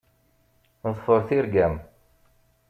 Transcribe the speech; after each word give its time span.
Ḍfeṛ 0.93 1.19
tirga-m. 1.27 1.75